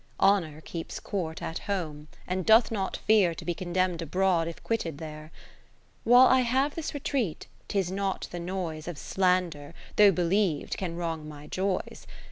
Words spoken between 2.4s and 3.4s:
doth not fear